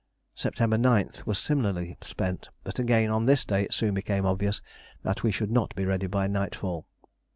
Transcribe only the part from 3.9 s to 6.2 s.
became obvious that we should not be ready